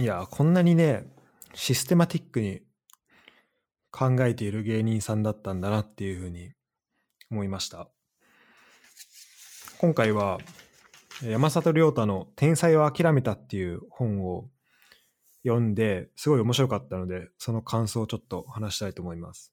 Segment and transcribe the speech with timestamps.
[0.00, 1.04] いや、こんなにね、
[1.52, 2.62] システマティックに
[3.90, 6.54] 考えている芸人さんだったんだなっていうふうに
[7.30, 7.90] 思いました。
[9.76, 10.38] 今回は
[11.22, 14.48] 山里亮太の「天才を諦めた」っていう本を
[15.42, 19.52] 読んですごい面白かったのでその感想をちょっと話したいと思います。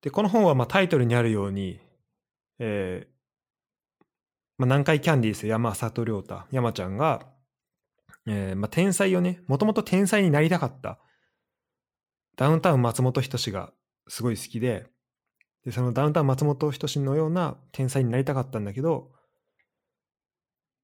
[0.00, 1.78] でこの本はまあタイトルにあるように、
[2.58, 4.04] えー
[4.58, 7.30] まあ、南海キャンディーズ山里亮太山ちゃんが、
[8.26, 10.98] えーまあ、天才をねもともと天才になりたかった。
[12.36, 13.72] ダウンタウン松本人志が
[14.08, 14.86] すごい好きで
[15.64, 19.12] でそのダウンタウン松本人志のような天才になりたかったんだけど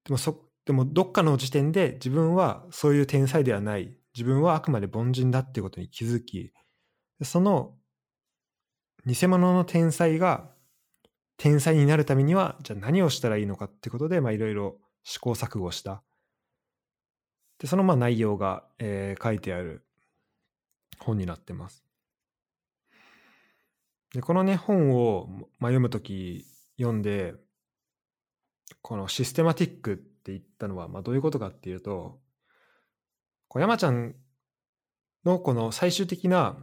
[0.05, 3.95] でもそでもどっかの時点で自分はそういう天才ではない。
[4.15, 6.51] 自分はあくまで凡人だっていうことに気づき
[7.21, 7.75] その
[9.05, 10.49] 偽物の天才が
[11.37, 16.03] 天才になるためにはじゃあ何をしたらいいのかってことでまあいろいろ試行錯誤した。
[17.59, 19.83] でそのまあ内容が、えー、書いてある
[20.99, 21.83] 本になってます
[24.13, 26.45] でこのね本を、まあ、読む時
[26.77, 27.35] 読んで
[28.81, 32.19] このシステマティックって言ったのは、まあ、どういうことかっていうと、
[33.47, 34.15] こう山ちゃん
[35.25, 36.57] のこの最終的な、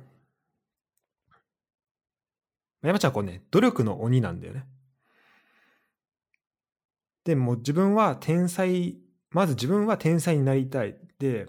[2.83, 4.67] 山ちゃんはこうね、努力の鬼なんだよね。
[7.25, 8.97] でも自分は天才、
[9.37, 10.97] まず自分は天才になりたい。
[11.19, 11.47] で、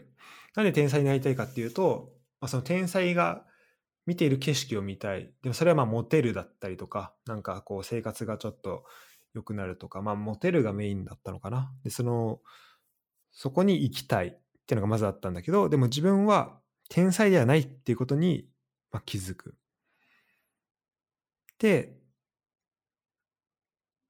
[0.58, 3.46] なんで天才になりたいかっていうと、まあ、その天才が
[4.06, 5.32] 見ている景色を見たい。
[5.42, 8.84] でもそれはまあモテるだったりとか、なんかこう生活がちょっと
[9.34, 11.72] 良くなるとか、まあ、モテるがメインだったのかな。
[11.86, 12.42] で、その、
[13.32, 14.32] そこに行きたいっ
[14.68, 18.50] ていうのがまずあったんだけど、でも自分は天才ではないっていうことに、
[18.92, 19.56] ま、気づく。
[21.60, 21.98] で、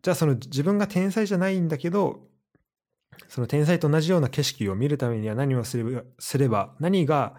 [0.02, 2.28] じゃあその自分が天才じゃないんだけど、
[3.28, 7.36] その天才と同じような景色を見るためには何をすれば、すれば何が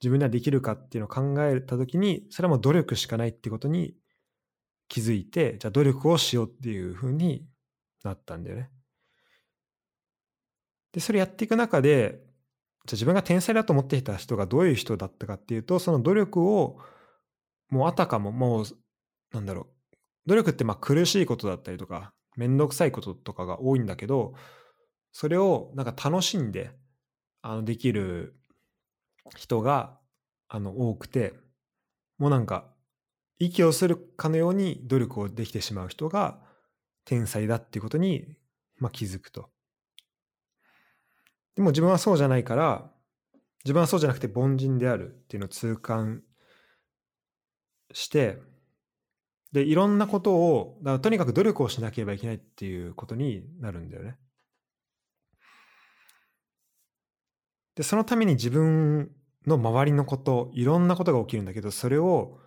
[0.00, 3.94] 自分にはできるかっていうのを考えた時に、それはもう努力しかないってことに
[4.88, 7.46] 気づいて、じゃあ努力をしようっていうふうに
[8.04, 8.70] なったんだよね。
[10.92, 12.20] で、それやっていく中で、
[12.86, 16.78] じゃあ自分が天才だと思っていた人がどういう人だったかっていうと、その努力を
[17.68, 18.64] もうあたかももう、
[19.32, 19.66] なんだろう、
[20.26, 24.34] 努力ってまあ苦しいことだったりとか、めんどくさいこととかが多いんだけど、
[25.18, 26.72] それをなんか楽しんで
[27.40, 28.36] あのできる
[29.34, 29.98] 人が
[30.46, 31.32] あの多くて、
[32.18, 32.66] もうなんか
[33.38, 36.38] 息をするかのように努力をできてしまう人が
[37.06, 38.36] 天才だっていうことに、
[38.76, 39.48] まあ、気づくと。
[41.54, 42.90] でも自分はそうじゃないから、
[43.64, 46.24] 自分はそうじゃなくて凡人であるっていうのを痛感
[47.90, 48.36] して、
[49.50, 54.18] で、いろんなことを、だからとにかく努力をしなければいけないっていうことになるんだよね。
[57.76, 59.12] で、そのために自分
[59.46, 62.38] の周りのこと、いろんなことが起きるんだけど、それを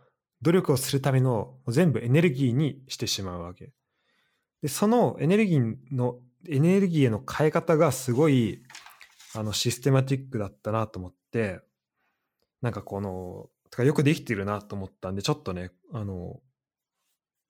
[0.42, 3.72] 努力をするための全部エネルギーにしてしまうわけ。
[4.62, 8.64] で、そのエネルギーの、エネルギーへの変え方がすごい、
[9.36, 11.62] あの、システマティックだったなと思って、
[12.62, 16.42] なんかこの、とかよくできてるなと思ったんで、ちょっとね、あの、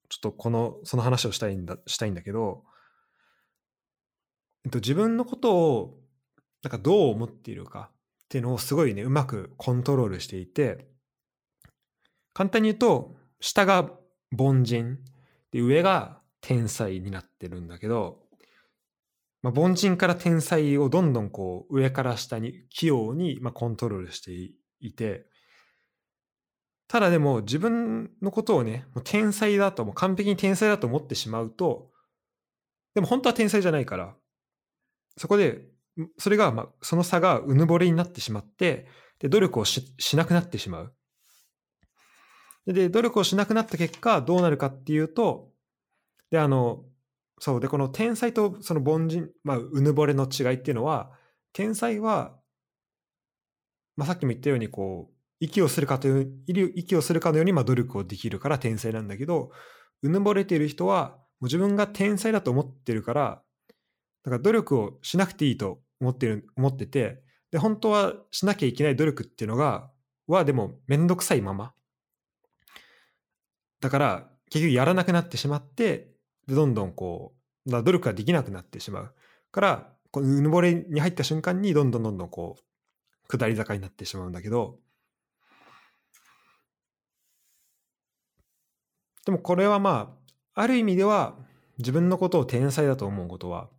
[0.10, 2.64] ちょっとこの、その話をしたいんだ、したいんだけど、
[4.66, 5.99] えっと、自分のことを、
[6.64, 7.96] なんかどう思っているかっ
[8.30, 10.88] ていうのをすごいね、うまくコントロールしていて、
[12.34, 13.92] 簡単に言うと、下が
[14.38, 15.00] 凡人、
[15.52, 18.20] で、上が天才になってるんだけど、
[19.42, 24.32] まあ、凡人から天才をどんどんこう上から下に器用にまあコントロールして
[24.80, 25.26] いて、
[26.88, 31.92] ただでも自分のことをね、もう天才だと、もう完璧に天才だと思ってしまうと、
[32.96, 34.16] でも本当は天才じゃないから、
[35.16, 35.62] そこで、
[36.18, 38.88] それが、まあ、その差がうぬぼれになってしまって、
[39.20, 39.84] で、努力をし
[40.16, 40.94] なくなってしまう。
[42.66, 45.50] で、努力をしなくなった結果、どうなるかっていうと、
[46.32, 46.86] で、あの、
[47.40, 51.12] そう、で、この天才とその凡人、まあ、うぬぼれの違いっていうのは、
[51.54, 52.38] 天才は、
[53.98, 59.52] まあ、さっきも言ったように、こう、息をするかという、息をするかのように、まあ、努力をできるから天才なんだけど、
[60.02, 63.42] うぬぼれている人は、もう自分が天才だと思ってるから、
[64.24, 69.90] だから努力をしなくていいと思ってる、思ってて、で、本当はしなきゃいけない努力っていうのが、
[70.28, 71.74] はでもめんどくさいまま、
[73.82, 76.12] だから結局やらなくなってしまって
[76.48, 77.34] どんどんこ
[77.66, 79.16] う努力ができなくなってしまう。
[79.52, 84.80] からこのうぬぼれに入った瞬間にどんどんどんどんこう下り坂になってしまうんだけど。
[89.26, 90.18] でもこれはま
[90.56, 91.38] あある意味では
[91.78, 93.70] 自分のことを天才だと思うことは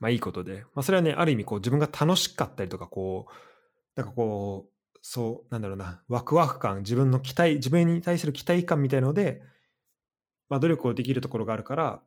[0.00, 3.32] まあいいことで、まあそれはね、ある意味こう自分が楽しかったりとか、こう、
[4.00, 9.42] なんかこう、そう、なんだろうな、ワクワク感、自分の期待、自分に対する期待感みたいので、
[10.48, 12.02] まあ努力をできるところがあるから、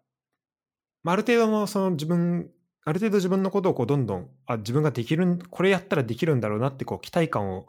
[1.04, 2.52] まあある程度のその自分、
[2.86, 7.68] ある程度自分のことをこうどんどん、あ、自分ができる、これやったらできるんだろうなってこう期待感を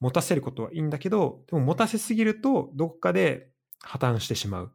[0.00, 3.50] 持たせることはいいんだけど、でも持たせすぎるとどこかで
[3.80, 4.72] 破綻してしまう。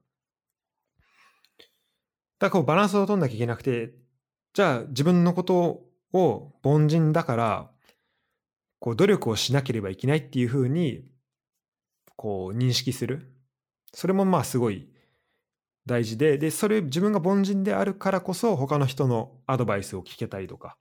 [2.39, 3.93] だからこうバランスを取んなきゃいけなくて、
[4.57, 5.83] じゃあ自分のこと
[6.13, 7.71] を凡人だから、
[8.79, 11.05] こう努力をしなければいけないっていうふうに、
[12.15, 13.31] こう認識する。
[13.93, 14.89] それもまあすごい
[15.85, 20.75] 大事で、で、それ自分が凡人であるからこそ他の人のアドバイスを聞けたりとか、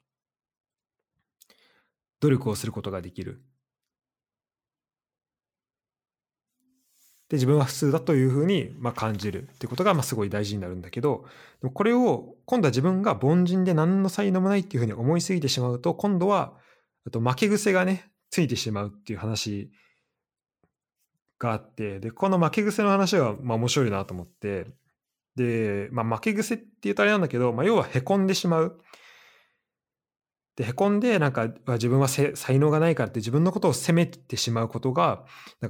[2.21, 3.45] 努力をすることができる。
[7.29, 11.25] で自分は普通だというふうにまあ感じるってことがまあすごい大事になるんだけど
[11.61, 16.55] でもこれを今度は自分が凡人で何の才能もないっていうふうに思いすぎてしまうと今度は
[17.11, 19.71] と負け癖がねついてしまうっていう話
[21.39, 24.67] があってでこの負け癖の話はまあ面白いなと思って
[25.37, 28.81] で、まあ、負け癖って言うとあれなんだけど、まあ、要はへこんでしまう。
[30.57, 35.25] でへこんでなんか自分は才能がないからって自分のことを責めてしまうことが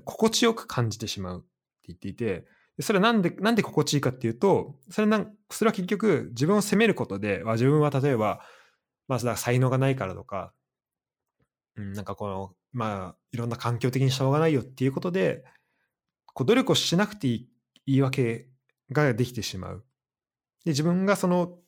[0.04, 1.48] 心地よく感じてしまうって
[1.88, 2.46] 言っていて
[2.80, 8.40] それはなんでなんで心地いいかっていうとそれなんそれは結局自分を責めることで自分は例えば、
[9.08, 10.52] まあ、才能がないからとか、
[11.76, 15.44] うん、なんかこのまあいろんな環境的にしょうがないよっていうことで
[16.32, 17.48] こう努力をしなくていい
[17.86, 18.46] 言い訳
[18.92, 19.84] ができてしまう。
[20.64, 21.58] で自分がその、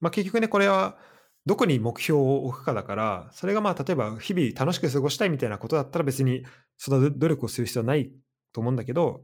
[0.00, 0.98] まあ、結局ねこれは
[1.46, 6.44] どこに目標を置くかだから、それがまあ例えば日々楽しく過ごしたいみたいなことだったら別に
[6.76, 8.10] その努力をする必要はない
[8.52, 9.22] と思うんだけど、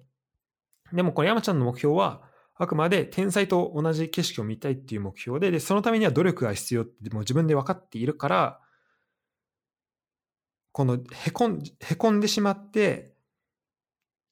[0.92, 2.22] でもこの山ちゃんの目標は
[2.54, 8.60] あくまで天才と同じ景色を見たいっていう目標で、でそのためには努力が必要ってもう自分で分かっているから、
[10.70, 13.14] このへこんへこんでしまって、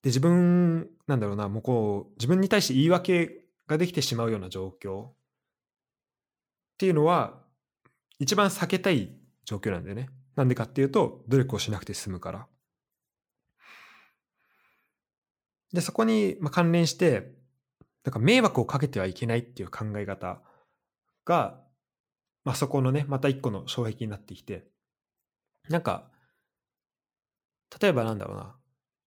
[0.03, 5.13] で自分なんだろうな、もうこう自分に対して言い訳ができてしまうような状況っ
[6.79, 7.39] ていうのは
[8.21, 9.11] 一番避けたい
[9.45, 10.11] 状況なんだよね。
[10.37, 12.47] なんでかっていうと、努力をしなくて済むから。
[15.73, 17.33] で、そこに関連して、
[18.05, 20.43] なんか迷惑をかけてはいけないっていう考え方
[21.25, 21.63] が、
[22.45, 24.67] まあ、そこのね、また一個の障壁になってきて、
[25.69, 26.11] なんか、
[27.81, 28.55] 例えばなんだろうな、なん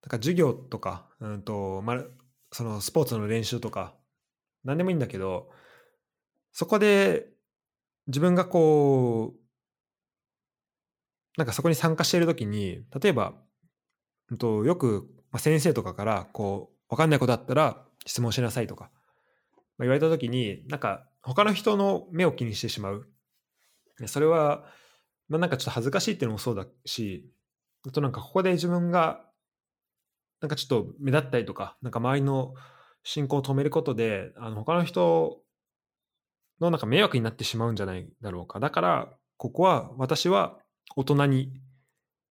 [0.10, 2.04] か授業とか、うんと、まあ、
[2.52, 3.96] そのスポーツの練習とか、
[4.64, 5.52] 何でもいいんだけど、
[6.52, 7.33] そこで
[8.08, 9.40] 自分がこう、
[11.38, 13.34] なんかそこに参加しているときに、例えば、
[14.38, 18.92] とよく先生とかから、こう、わかんないことあったら質問しなさいとか、
[19.78, 23.10] まあ、言われたときに、なんか他の人の目を気にしてしまう。
[24.06, 24.66] それは、
[25.30, 27.32] まあ、なんかちょっと恥ずかしいっていうのもそうだし、
[27.88, 29.26] あとなんかここで自分が、
[30.42, 32.54] なんかちょっと目立ったりとか、なんか周りの
[33.04, 35.43] 進行を止めることで、あの他の人
[36.64, 38.60] のなんか迷惑になってしまうんじゃないだろうか。
[38.60, 40.58] だから、ここは私は
[40.96, 41.54] 大人に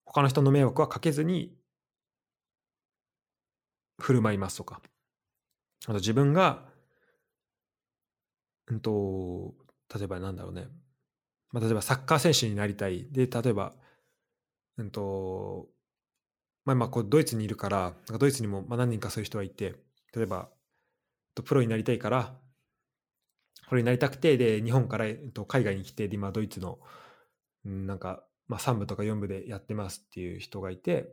[0.04, 1.54] 他の人の迷惑はかけずに
[4.00, 4.80] 振る舞いますとか。
[5.84, 6.64] あと自分が、
[8.68, 9.54] うんと、
[9.94, 10.68] 例えばなんだろうね。
[11.50, 13.06] まあ、例えばサッカー選手になりたい。
[13.10, 13.74] で、例えば、
[14.78, 15.68] うんと、
[16.64, 19.74] まあ、まあこうドイツにいるから、ドイツにもまあ何人かそういう人がいて、
[20.14, 20.48] 例えば、
[21.44, 22.34] プロになりたいから、
[23.72, 26.78] これになりたくて、で、日本から、えっと、海外に来て、で、今、ドイツの、
[27.66, 31.10] んなんか、まあ、3部とか4部でやってますっていう人がいて、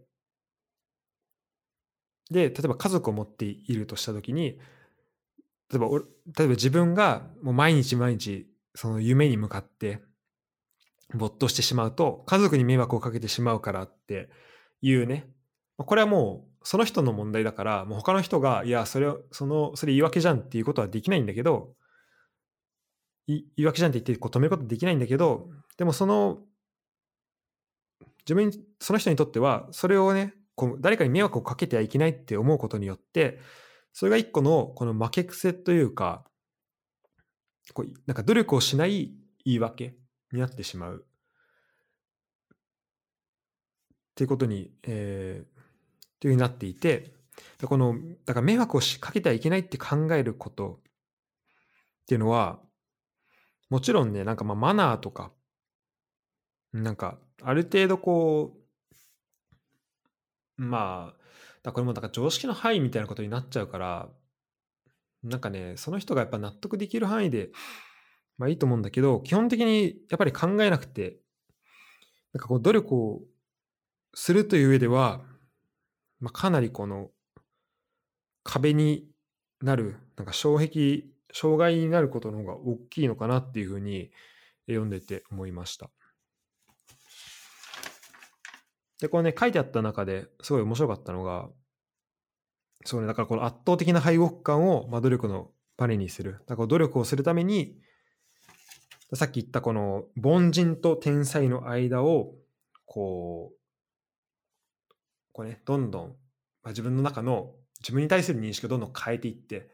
[2.30, 4.60] で、例えば家族を持っているとしたときに、
[5.72, 10.02] 例えば、例えば自分がもう毎日毎日、その夢に向かって、
[11.14, 14.30] 没頭してしまうと、家族に迷惑をかけてしまうからって
[14.82, 15.30] いうね、
[15.78, 21.80] これはもう、その人の問題だから、もう他の人が、いや、それ、その、それ言い訳じゃんっていうことはできないんだけど、
[23.30, 26.40] 言い訳じゃんって言ってこう止めることできないんだけど、でもその、
[28.26, 33.40] 自分、その人にとっては、それをね、こう誰かに迷惑をかけてはいけないって思うことによって、
[33.94, 36.26] それが一個のこの負け癖というか、
[37.74, 39.14] こうなんか努力をしない
[39.46, 39.96] 言い訳
[40.32, 41.06] になってしまう。
[44.12, 47.14] っていうことに、えー、というふうになっていて、
[47.64, 47.96] この、
[48.26, 52.60] だから迷惑をしかけてはいけないって考えることっていうのは、
[53.70, 55.32] もちろんね、なんかまあマナーとか、
[56.74, 58.58] なんかある程度こ
[60.58, 61.20] う、まあ、
[61.64, 64.10] だこれもだか常識の範囲みたいなことになっちゃうから、
[65.24, 67.50] なんかね、その人がやっぱ納得できる範囲で
[68.38, 71.20] まあいいと思うんだけど、基本的にやっぱり考えなくて、
[72.34, 73.22] なんかこう努力を
[74.14, 75.22] するという上では、
[76.20, 77.10] まあ、かなりこの
[78.44, 79.08] 壁に
[79.62, 84.12] なる、なんか障壁、障害になることの方が大きいのかなっていうふうに
[84.68, 85.90] 読んでて思いました。
[89.00, 91.50] で、これね、書いてあった中ですごい面白かったのが、
[92.86, 96.44] そうね、だからこの圧倒的な敗北感を、まあ、努力のバネにする。
[96.48, 97.78] だから努力をするために、
[99.14, 102.36] さっき言ったこの凡人と天才の間を、
[102.86, 104.94] こう、
[105.32, 106.16] こうね、どんどん、ま
[106.66, 109.70] あ、自分の中の自分に対する認識をどんどん変えていって、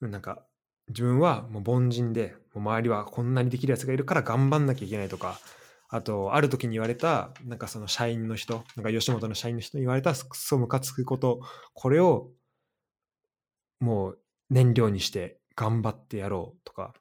[0.00, 0.44] なんか
[0.88, 5.38] 自分はもう凡人で、もう周りはこんなにできるやつがいるから頑張んなきゃいけないとか、
[5.88, 11.40] あと、ある時に言われた、なんかその社員の人、なんか吉本の社員の人に言われたくそムカつくこと、
[11.72, 12.30] これを
[13.80, 14.18] もう
[14.50, 16.94] 燃料にして頑張ってやろうとか、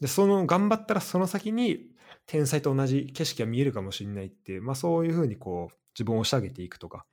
[0.00, 1.86] で、その頑張ったらその先に
[2.26, 7.06] 天才と同じ景色が見えるかもしれないっていう、まあそういうふうにこう自分を押し上げていくとか。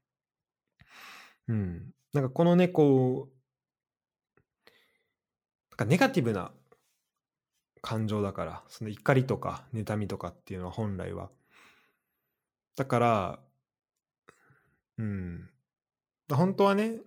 [1.47, 1.91] うん。
[2.13, 3.34] なんかこのね、こう、
[5.75, 6.51] かネガティブな
[7.81, 11.29] 感情だから、その怒りとか妬みとかっていうのは本来は。
[12.75, 13.39] だから、
[14.97, 15.49] うん。
[16.31, 16.99] 本当はね、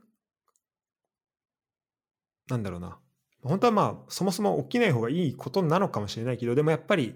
[2.48, 2.98] なんだろうな。
[3.42, 7.14] 本当はまあ、そもそも起きない方がいいことなのかもしれないけど、でもやっぱり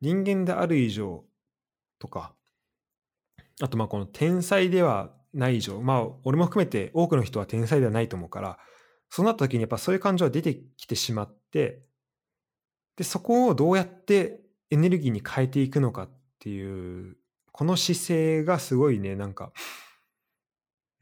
[0.00, 1.24] 人間である以上
[1.98, 2.34] とか、
[3.62, 8.58] あとまあこの天才ではない以上、まあ俺も含めて多くの人は天才ではないと思うから、
[9.10, 11.82] そうなった時にやっぱそういう感情が出てきてしまって、
[12.96, 17.16] で、そこをどうやってエネルギーに変えていくのかっていう、
[17.52, 19.52] この姿勢がすごいね、なんか、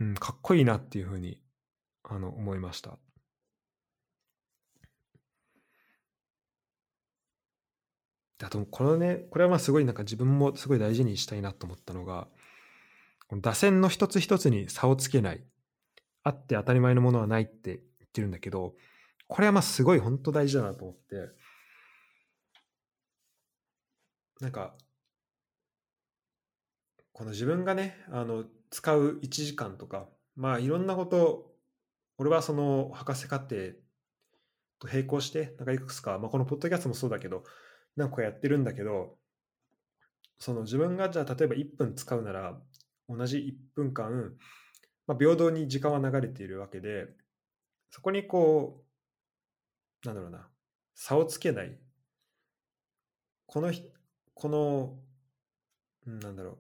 [0.00, 1.40] うん、かっこいいなっていうふうに、
[2.04, 2.98] あの、思いました。
[8.42, 12.28] あと、このね、これはまあすごいなんか自分もすごい大事にしたいなと思ったのが、
[13.28, 15.44] この打線の一つ一つに差をつけない。
[16.24, 17.80] あって当たり前のものはないって
[18.14, 18.74] ってるんだけど、
[19.26, 21.30] これはまあすごい本当大事だなと思って、
[24.40, 24.76] なんか、
[27.12, 31.52] この自分がね、あの、使う1時間とか、まあいろんなこと、
[32.18, 33.56] 俺はその博士課程
[34.78, 37.42] と並行して、なんかいくつか、まあこのポッドキャストもそうだけど、
[37.96, 39.16] なんかやってるんだけど、
[40.38, 42.60] その自分がじゃあ例えば1分使うなら、
[43.08, 44.34] 同じ1分間、
[45.06, 47.06] まあ、平等に時間は流れているわけで、
[47.94, 48.82] そこにこ
[50.02, 50.48] う、なんだろうな、
[50.96, 51.78] 差をつけない。
[53.46, 53.72] この
[54.34, 54.98] この、
[56.04, 56.58] なんだろ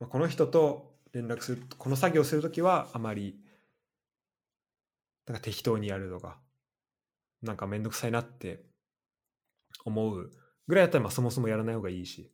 [0.00, 3.40] う、この人と連絡する、この作業するときはあまり、
[5.26, 6.38] なんか適当にやるとか、
[7.40, 8.62] なんかめんどくさいなって
[9.86, 10.30] 思う
[10.68, 12.30] ぐらいだったらまあそもそもやらない方がいいし、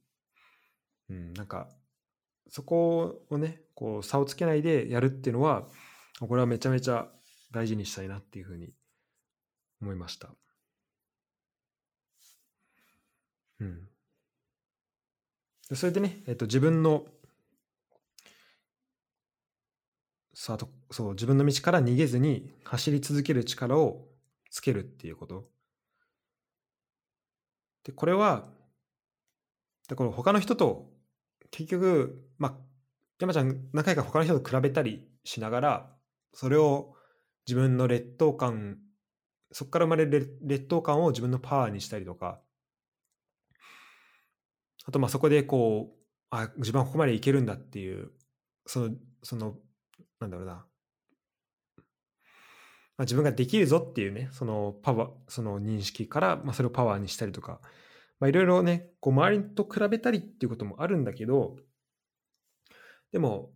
[1.09, 1.69] うん、なんか
[2.49, 5.69] そこをね、こう差をつけないでやるっていうのは、
[6.19, 7.13] これはめちゃめちゃ
[7.51, 8.73] 大事にしたいなっていうふうに
[9.81, 10.29] 思いました。
[13.61, 13.89] うん。
[15.75, 17.07] それでね、えっと、自分の、
[20.35, 24.07] さあとそう自分の道から逃げずに走り続ける力を
[24.51, 25.49] つけるっていうこと。
[27.85, 28.49] で、これは、
[29.89, 30.91] でこの他の人と
[31.51, 32.55] 結局、まあ、
[33.19, 35.97] 山ちゃん何回か他の人と比べたりしながら、
[36.35, 36.95] それを
[37.49, 38.77] 自分の劣等感、
[39.53, 42.43] そこから生まれる劣等感を自分のパワーにしたりとか、
[44.85, 48.11] あとまあそこでこう、あ、自分はここまでいけるんだっていう、
[48.67, 48.91] その、
[49.23, 49.57] その、
[50.21, 50.67] なんだろうな、ま
[52.99, 57.63] あ、自分ができるぞっていうね、そのパワー、その認識から、まあ、それをパワーにしたりとか、
[58.27, 61.57] いろいろね、こう周りと比べたりっていうこともあるんだけど、
[63.11, 63.53] でも、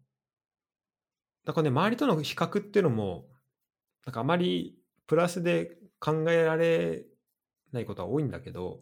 [1.44, 3.26] なんかね、周りとの比較っていうのも、
[4.06, 7.04] なんかあまりプラスで考えられ
[7.72, 8.80] ないことは多いんだけど、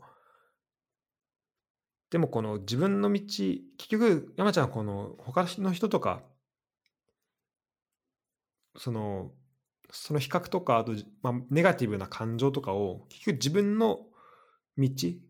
[2.11, 6.23] でもこの自分の道、結局山ちゃんこの他の人とか、
[8.77, 9.33] その、
[9.93, 14.00] その比較とか、あと、まあ、ネガティブな感情とかを、結局自分の
[14.79, 14.89] 道、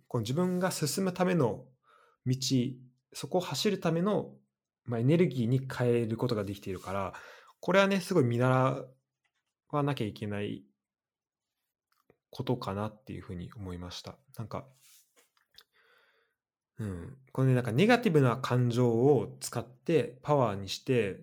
[0.08, 1.64] この自分が進むための
[2.26, 2.36] 道、
[3.12, 4.32] そこを走るための、
[4.84, 7.12] まあ、エネルギーに変えることができているから、
[7.60, 8.84] これはね、すごい見習
[9.78, 10.64] わなきゃいけない
[12.30, 14.16] ことかなっていうふうに思いました。
[14.36, 14.66] なんか、
[16.78, 21.20] うん、このねなんかネガティブな感情を使ってパワーにして、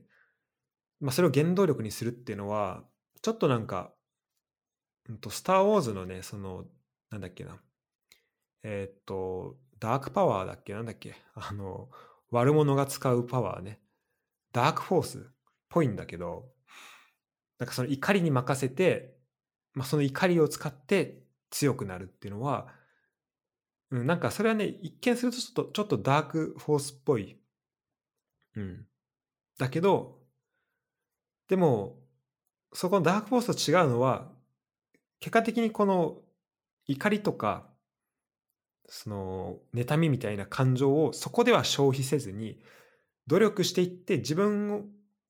[0.99, 2.83] まあ、それを原動力にするっていうのは
[3.21, 3.91] ちょっとなんか、
[5.09, 6.65] うんと、スター・ウォーズのねその
[7.09, 7.59] なんだっけな
[8.69, 11.89] えー、っと、ダークパワーだっけなんだっけあの、
[12.31, 13.79] 悪者が使うパワーね。
[14.51, 15.21] ダークフォースっ
[15.69, 16.49] ぽいんだけど、
[17.59, 19.15] なんかその怒りに任せて、
[19.73, 22.67] まあ、その怒りを使って強くなるっていうのは、
[23.91, 27.37] うん、なんかそれはね、一見するとちょっとちょっとダークフォースっぽい。
[28.55, 28.85] うん。
[29.57, 30.19] だけど、
[31.47, 31.97] でも、
[32.73, 34.31] そこのダークフォースと違うのは、
[35.19, 36.21] 結果的にこの
[36.85, 37.69] 怒りとか、
[38.89, 42.61] その妬みみたいな感情をそこでは消費せずに
[43.27, 44.81] 努力していって自分を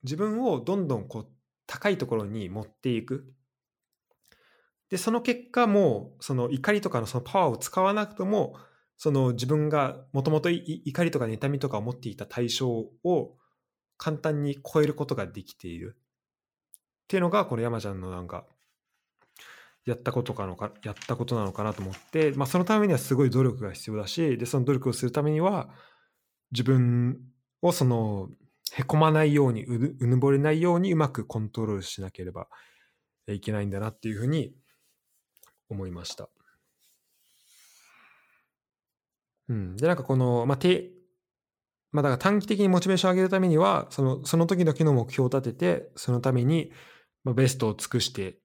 [0.04, 1.28] 自分をどんどんこう
[1.68, 3.32] 高いところに持っていく。
[4.90, 8.56] でその結果もその怒りとかのそのパワーを使わなくても
[8.96, 13.36] その自分がもともと怒りとか妬みとかを持っていた対象を
[13.98, 15.98] 簡単に超えることができている。
[16.00, 18.46] っていうのがこの山ちゃんのなんか
[19.86, 25.70] やったことかのかやったことなのかなと思って、まあ、そのためにはすごい努力が必要だしでその努力をするためには
[26.52, 27.18] 自分
[27.62, 28.30] をその
[28.78, 32.48] へこまないようにうぬぼれないようにうまくコントロールしなければ
[33.28, 34.54] いけないんだなっていうふうに
[35.68, 36.30] 思いました。
[39.50, 40.92] うん、でなんかこの、まあて
[41.92, 46.72] まあ、だから短期的にモチベーションを上げるためにはそのその時々の目標を立ててそのために、
[47.24, 48.38] まあ、ベストを尽くして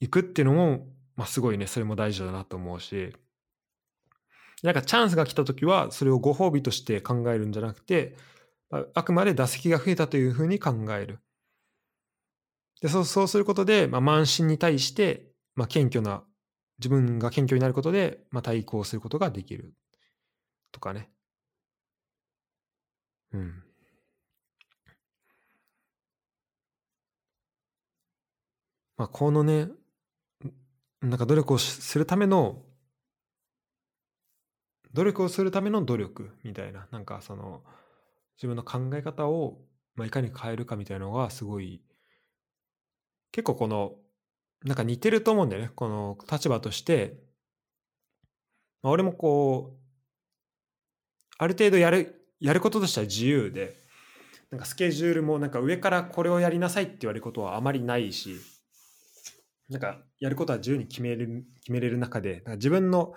[0.00, 3.14] いくっていうのも、まあ、すごいねそれも大事だなと思うし
[4.62, 8.16] なんかチャンスが来た時はそれをご褒美として考えるんじゃなくて
[8.70, 11.20] あくまで打席が増えたというふうに考える。
[12.80, 16.22] でそうそうすることで、まあ、慢心に対して、まあ、謙虚な
[16.78, 19.74] 自分が謙虚になることで、まあ、対抗することができる
[20.72, 21.10] とかね。
[23.32, 23.62] うん。
[28.96, 29.68] まあ、このね、
[31.00, 32.64] なんか努力をするための、
[34.92, 37.62] 努力をするための努力みたいな、なんかその、
[38.38, 39.58] 自分の考え方を、
[39.94, 41.82] まあ、いかに変えるかみたいなのがすごい、
[43.32, 43.96] 結構この、
[44.64, 45.70] なんか似てると思うんだよね。
[45.74, 47.18] この立場として、
[48.82, 49.78] まあ、俺もこう、
[51.38, 53.76] ある程度やる、やることとしては自由で、
[54.50, 58.36] なんかスケジュールもなんか上からこれをやりなさいって言われることはあまりないし、
[59.68, 63.14] なんかやることは自由に決める、決めれる中で、自分の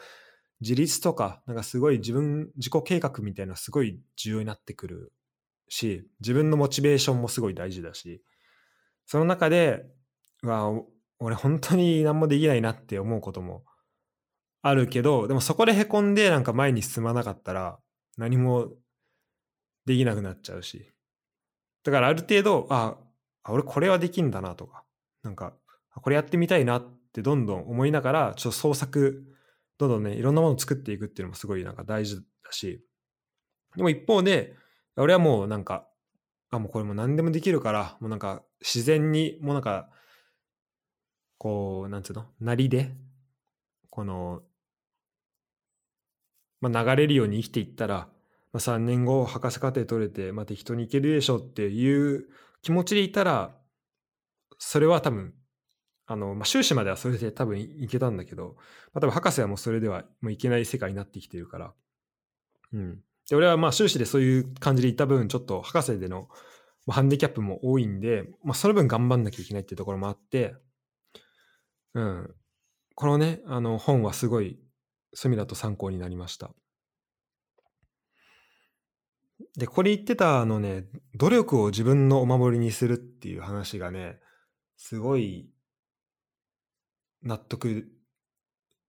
[0.61, 5.13] 自立とか、なんかすごい自分、自己計画みたいなすごい重要になってくる
[5.67, 8.23] し、自分のモチベーションもすごい大事だし、
[9.05, 9.85] その中で、
[10.43, 10.71] わ
[11.19, 13.63] 俺本当に何もできないなって思うことも
[14.61, 17.79] あるけど、でもそこでへこんでなんか前に進まなかったら
[18.17, 18.69] 何も
[19.85, 20.91] できなくなっちゃうし。
[21.83, 22.97] だからある程度、あ、
[23.49, 24.83] 俺これはできんだなとか、
[25.23, 25.53] なんか
[25.95, 29.23] これやってみたいなってどんどん思いながら、ちょっと創作、
[29.81, 32.85] どんどんね、いろんなものを作っていくっていうのもすごいなんか大事だし、
[33.75, 34.55] でも一方で、
[34.95, 35.87] 俺はもうなんか、
[36.51, 39.89] あ、もうこれも何でもできるから、もうなんか自然に、もうなんか、
[41.39, 42.95] こう、なんつうの、なりで、
[43.89, 44.43] この、
[46.59, 48.07] まあ、流れるように生きていったら、
[48.53, 52.27] まあ、3年後博士課程取れて、まあ、適当にいけるでしょっていう
[52.61, 53.57] 気持ちでいたら、
[54.59, 55.33] それは多分
[56.07, 58.55] あの、まあ、修士まではそれで多分いけたんだけど、
[58.93, 61.73] まあ、多分博士はもうそれではもういけない世界になってきてるから。
[62.73, 62.99] うん。
[63.29, 66.27] で、俺はまあ修士でそういう感じでいった分、ちょっと博士での
[66.89, 70.55] ハンディキャップも多いんで、まあ、その分頑張んなきゃいけないっていうところもあって、
[71.93, 72.35] うん。
[72.95, 74.59] このね、あの本はすごい、
[75.13, 76.51] そういう意味だと参考になりました。
[79.57, 80.85] で、これ言ってたあのね、
[81.15, 84.19] 努力を自分のお守りにするっていう話がね、
[84.77, 85.50] すごい
[87.23, 87.91] 納得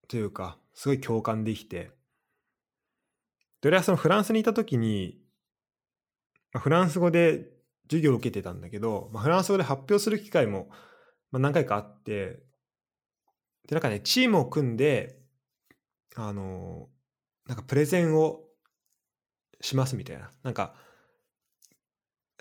[0.08, 1.90] というか、すごい共感できて、
[3.60, 5.20] で、俺はそのフランスにいた時に、
[6.58, 7.50] フランス語で
[7.84, 10.68] 授業を受けてたんだけど、まあ、フランス語で発表する機会も、
[11.30, 12.42] まあ、何回かあって、
[13.68, 15.18] で、なんかね、チームを組んで、
[16.16, 16.88] あの、
[17.46, 18.42] なんかプレゼンを
[19.60, 20.30] しますみたいな。
[20.42, 20.74] なんか、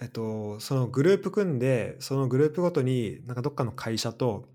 [0.02, 4.50] えっと、そのグループ組んで、そのグループごとに、なんかどっかの会社と、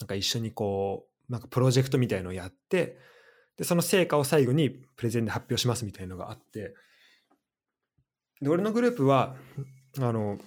[0.00, 2.98] なんか一緒にこう、なんかプロジェクトみたいのをやって、
[3.56, 6.74] で、その成果を最後にプレゼンで発表しますみたいのがあって、
[8.40, 9.34] で、俺のグループは、
[9.98, 10.38] あの、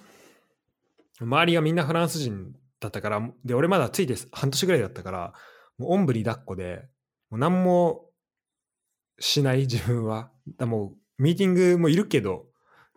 [1.20, 5.32] 周りがみんなフランス人だったから、で、俺まだついて半年ぐらいだったから、
[5.76, 6.88] もうおんぶに抱っこで、
[7.30, 8.06] もう何も
[9.18, 10.30] しない 自分は。
[10.56, 12.46] だもう、ミーティングもいるけど、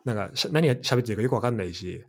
[0.06, 2.06] なんか何が喋ってるかよくわかんないし、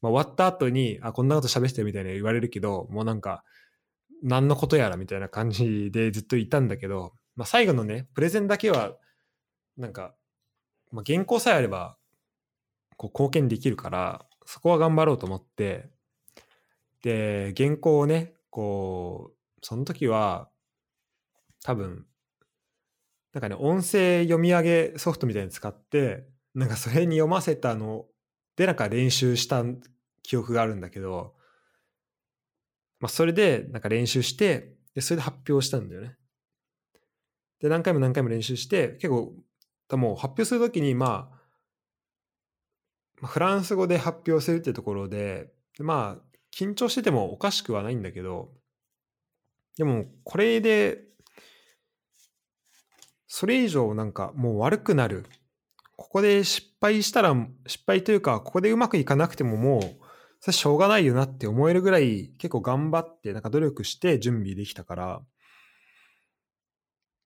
[0.00, 3.44] まあ、終わった後に、あ、こんなこと喋ってるみたいな言われるけど、もうなんか、
[4.22, 8.96] 何のことやらみたいな感じでずっといたんだけど、まあ、最後のね、プレゼンだけは、
[9.76, 10.14] なんか、
[10.90, 11.96] まあ、原稿さえあれば、
[12.96, 15.88] こう貢献できるから、そこは頑張ろうと思って、
[17.02, 20.48] で、原稿をね、こう、その時は、
[21.62, 22.06] 多分、
[23.32, 28.06] なんかね、音声読み上げソフトみたいに使って、なんかそれに読ませたの
[28.56, 29.62] で、なんか練習した
[30.22, 31.34] 記憶があるんだけど、
[33.00, 36.16] まあ、それでなんか練習して、で、それで発表したんだよね。
[37.60, 39.34] で、何回も何回も練習して、結構、
[39.96, 41.30] もう発表するときに、ま
[43.22, 48.52] あ、フランス語で発表するってところで、まあ、緊張しててもおかしくはないんだけど、
[49.76, 51.04] でも、これで、
[53.26, 55.26] それ以上なんかもう悪くなる。
[55.96, 57.34] ここで失敗したら、
[57.66, 60.07] 失敗というか、ここでうまくいかなくてももう、
[60.40, 65.22] それしょうがないよなって思えるぐらい結構頑張って、なんか努力して準備できたから、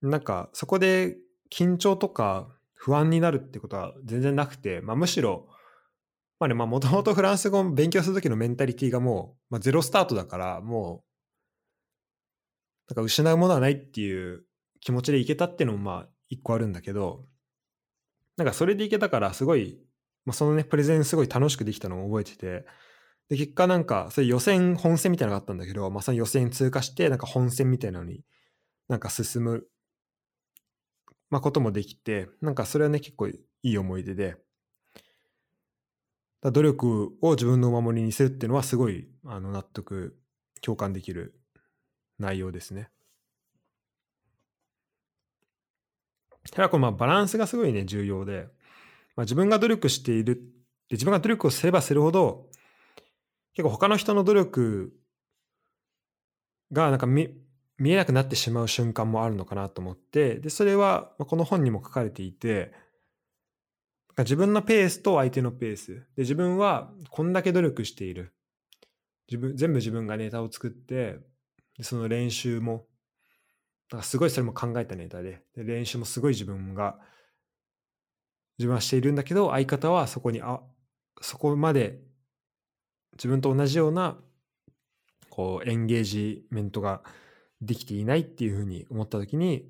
[0.01, 1.17] なんかそこで
[1.51, 5.47] 緊張とか不安になるってことは全然なくて、まあ、むしろ、
[6.41, 11.05] まあね、まあもともとフランス語を勉強するときのメンタリティがもう、まあ、ゼロスタートだから、も
[12.89, 14.45] う、なんか失うものはないっていう
[14.81, 17.25] 気持ちでいけたっていうのもまあ一個あるんだけど、
[18.37, 19.79] なんかそれでいけたからすごい、
[20.25, 22.67] まあ、そのね、プレゼンすごい楽しくできたのを覚えてて、
[23.33, 28.25] で、結果なんか、そういう予選、本戦みたいなのがあったんだけど、まあその予選通過して、なんか本戦みたいなのに
[28.89, 29.67] なんか進む
[31.33, 34.37] まあ、こともできて、なんかそれはね、結構いい思い出で、
[36.43, 40.21] 努力を自分のお守りにするっていうのはすごいあの納得、
[40.61, 41.41] 共感できる
[42.19, 42.91] 内容ですね。
[46.51, 48.49] ただこのまあバランスがすごいね、重要で、
[49.17, 50.43] まあ、自分が努力している、で
[50.97, 52.51] 自分が努力をすればするほど、
[53.55, 54.93] 結構他の人の努力
[56.73, 57.29] がなんか見
[57.87, 62.73] えなくなってしまう瞬間もあるのかなと思って、で、それはこの本にも書かれていて、
[64.19, 65.95] 自分のペースと相手のペース。
[65.95, 68.35] で、自分はこんだけ努力している。
[69.29, 71.19] 自分、全部自分がネタを作って、
[71.77, 72.87] でその練習も、
[73.91, 76.99] なんかすごいそれも考えたネタでで、練習もすごい自分が、
[78.59, 80.61] 自分はしているんだけど、相方はそこに、あ、
[81.21, 82.01] そこまで
[83.15, 84.19] 自分と同じような、
[85.31, 87.03] こう、エンゲージメントが
[87.63, 89.65] できていないっていうふうに思った時に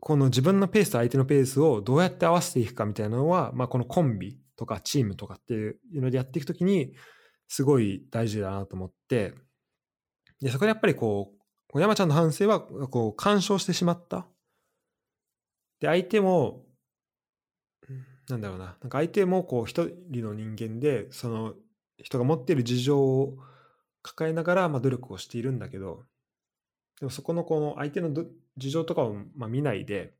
[0.00, 6.94] この自分のペースと相手のペースをどうやって合わせていくかみたいなのは、まあ、このコンビとかチームとかっていうのでやっていく時に
[7.48, 9.34] すごい大事だなと思って
[10.40, 11.32] でそこでやっぱりこ
[11.74, 14.26] う山ちゃんの反省はこう干渉してしまった。
[15.78, 16.64] で相手も
[18.28, 18.64] なんだろうな。
[18.64, 21.54] なんか相手もこう一人の人間でその
[22.02, 23.36] 人が持っている事情を
[24.02, 26.04] 抱えながらまあ努力をしているんだけど
[27.00, 28.10] でもそこのこの相手の
[28.56, 30.12] 事情とかをまあ見ないで、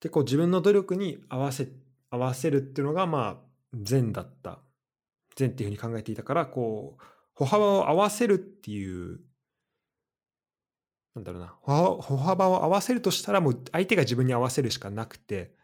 [0.00, 1.68] で、こう自分の努力に合わせ、
[2.10, 4.60] 合わせるっていうのがまあ善だった。
[5.36, 7.02] 善っていうふうに考えていたから、こう、
[7.34, 9.20] 歩幅を合わせるっていう、
[11.14, 15.54] なんだろうな、歩幅を合わせるとしたらもう相手が自分に合わせるしかなくて、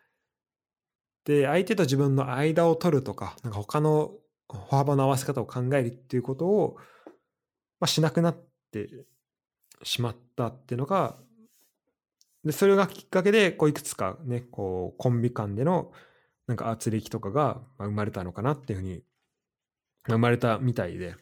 [1.27, 4.13] で、相手と自分の間を取るとか、なんか他の
[4.49, 6.77] 歩幅の合わせ方を考えるっていうことを、
[7.81, 8.39] まあ、しなくなっ
[8.71, 8.89] て
[9.83, 11.17] しまったっていうのが、
[12.45, 15.93] でそれがきっかけで、こういくつかね、こう、コンビ間での、
[16.47, 19.03] なんか圧力とかが生まれたのかなっていうふうに、
[20.07, 21.17] 生まれたみたいで、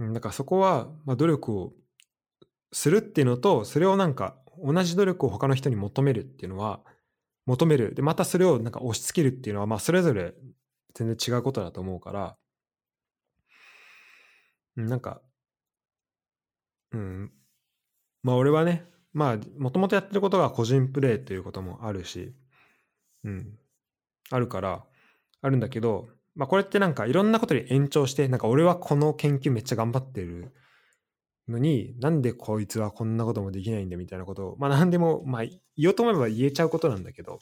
[0.00, 1.72] だからそこは、ま、努力を
[2.72, 6.80] するっていうのと、それをなんか、同じ努力を他の人に求めるっていうのは、
[7.46, 7.94] 求める。
[7.94, 10.34] で、またそれをなんか押し付けるっていうのは、まあ、それぞれ
[10.94, 12.36] 全然違うことだと思うから、
[14.76, 15.20] なんか、
[16.92, 17.32] うん。
[18.22, 22.34] まあ俺はね、まあもともとやってることが個人プレイということもあるし、
[23.24, 23.58] うん。
[24.30, 24.84] あるから、
[25.42, 30.52] あるんだけど、まあこれってなんかいろんなことに延長して、なんか俺はこの研究めっちゃ頑張ってる
[31.48, 35.42] のに、なんでこいつはこんなこともできないんだみたいなことを、まあ何でも、まあ
[35.76, 37.38] 言おうと思えば言えちゃうことなんだけど、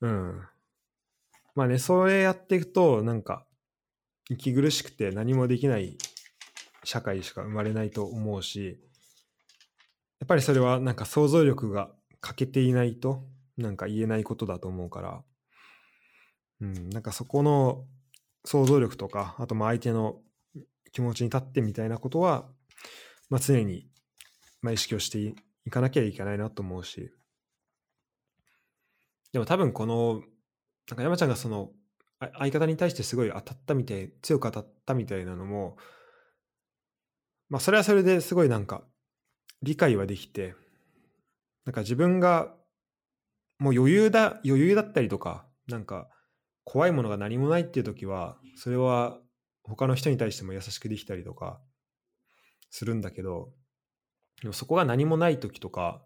[0.00, 0.40] うん。
[1.54, 3.46] まあね、それやっていくと、なんか、
[4.30, 5.98] 息苦しくて何もできない
[6.82, 8.78] 社会しか生まれないと思うし
[10.20, 13.24] やっぱりそれはなんか想像力が欠けていないと
[13.58, 15.22] なんか言えないことだと思うから、
[16.62, 17.84] うん、なんかそこの
[18.44, 20.16] 想像力とかあとまあ相手の
[20.94, 22.46] 気持ちに立ってみたいなことは、
[23.28, 23.86] まあ、常に
[24.62, 25.34] まあ意識をして
[25.66, 27.10] いかなきゃいけないなと思うし。
[29.32, 30.22] でも多分この
[30.88, 31.72] なんか山ちゃんがその
[32.38, 35.76] 相方に対してすごい当たったみたい、強く当たったみたいなのも、
[37.48, 38.84] まあそれはそれですごいなんか
[39.62, 40.54] 理解はできて、
[41.66, 42.54] なんか自分が
[43.58, 46.08] もう余裕だ、余裕だったりとか、なんか
[46.62, 49.18] 怖いものが何もないっていう時は、それは
[49.64, 51.60] 他の人に対しても優しくできたりとか
[52.70, 53.52] するんだけど、
[54.42, 56.04] でもそこが何もない時とか、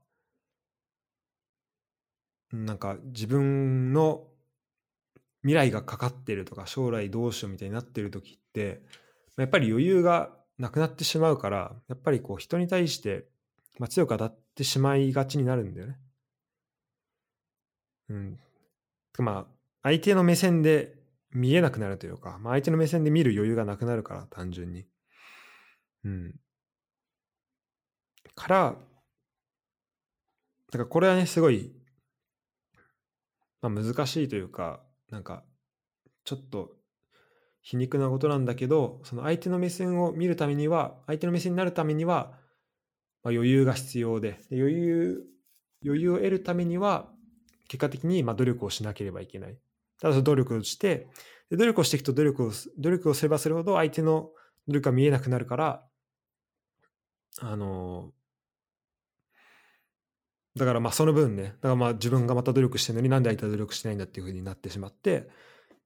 [2.53, 4.29] なんか自分の
[5.43, 8.83] 未来がかかってるとか将来どうしようみたいになってる時って
[9.37, 13.27] やっぱり余裕がなくなってしまうからやっぱりこう人に対して、
[13.89, 15.99] 強く当たってしまいがちになるんだよね。
[18.09, 18.39] うん。
[19.19, 20.98] まあ、相手の目線で
[21.33, 24.87] 見えなくなるというか、まあ、相手の目線で見る余裕がなくなるから、単純に。
[26.05, 26.35] うん。
[28.35, 28.77] から、
[30.71, 31.73] だからこれはね、すごい、
[33.61, 35.45] まあ、難しいというか、なんか、
[36.25, 36.77] ちょっと
[37.63, 42.39] 皮肉なことなんだけど、その相手の目線を見るためには、相手の目線になるためには、
[43.23, 45.25] まあ、余裕が必要でで余裕
[45.85, 47.09] 余裕を得るためには
[47.69, 49.59] 結果的にまあ努力をしなければいけない
[50.01, 51.09] ただ努力をして
[51.51, 54.31] で努力をしていくと努力を努力をすればするほど相手の
[54.67, 55.85] 努力が見えなくなるから
[57.41, 58.13] あの
[60.57, 65.29] だからまあその分ねだからまあ自分がまた努力してるのになんで相手は努力してないんだっていうふうになってしまって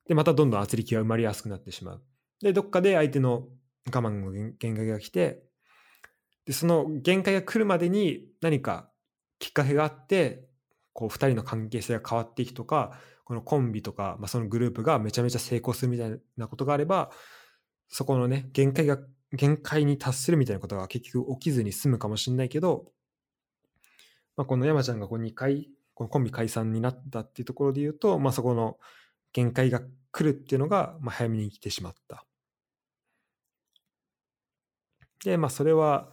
[0.09, 2.03] でまたどんどん圧力が生まれやすくなってしまう。
[2.40, 3.46] でどっかで相手の
[3.87, 5.42] 我慢の限界が来て
[6.46, 8.90] でその限界が来るまでに何か
[9.38, 10.48] きっかけがあって
[10.92, 17.11] こう2人の関係性が変わっていくとかこのコンビとか、まあ、そのグループがめちゃめちゃ成功するみたいなことがあれば
[17.88, 18.98] そこのね限界が
[19.32, 22.87] 限界に達するみたいなことが結局起きずに済むかもしれないけど、
[24.37, 28.78] まあ、この山ちゃんがこう2回このコンビ解散になったっていうところで言うと、まあ、そこの
[29.32, 29.80] 限界が
[30.11, 32.24] 来るっていうのが、まあ、早めに来てしまった。
[35.24, 36.11] で、まあ、それは、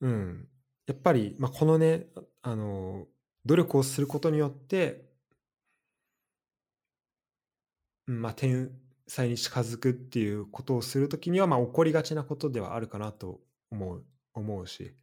[0.00, 0.48] うん。
[0.86, 2.06] やっぱり、まあ、このね、
[2.42, 3.06] あの、
[3.44, 5.04] 努力をすることによって、
[8.06, 8.70] まあ、天
[9.06, 14.94] 才に近づくっていうことをするときには、まあ、起こりがちなことではあるかなと思う、思うし、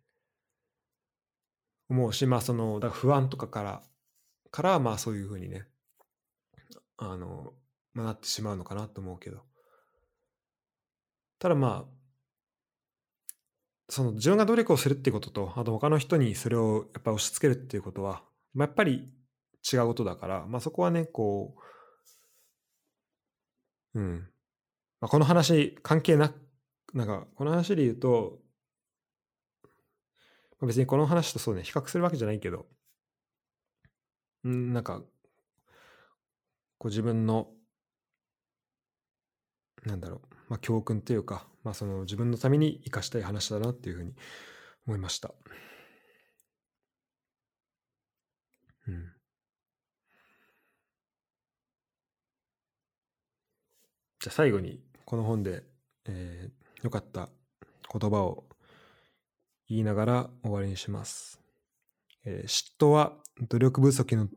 [1.90, 3.84] 思うし、まあ、その、だ不安とかから、
[4.52, 5.68] から、まあ、そういうふうにね、
[6.98, 7.54] あの、
[7.94, 9.44] まあ、なってしまうのかなと思うけど。
[11.40, 12.00] ただまあ、
[13.90, 19.12] その自分が努力をするっていうことと、あと他の人にそれをやっぱ押し付けるっていうことは、まあ、やっぱり
[19.72, 21.56] 違うことだから、まあ、そこはね、こ
[23.94, 24.30] う、うん。
[25.02, 26.36] まあ、この話関係なく、
[26.94, 28.40] なんか、この話で言うと、
[30.60, 32.68] まあ、別にこの話とそうね、比較するわけじゃないけど、
[34.44, 35.02] うん、なんか、
[36.78, 37.50] こう自分の、
[39.86, 44.14] なんだろう、まあ、教訓というか、まあ、その自分のために生かしたい話だなっていうふうに
[44.88, 45.34] 思いました。
[54.22, 55.64] じゃあ最後にこの本で、
[56.06, 57.30] えー、よかった
[57.92, 58.44] 言葉を
[59.68, 61.40] 言いながら終わりにします。
[62.26, 63.14] えー、嫉妬は
[63.48, 64.28] 努力不足の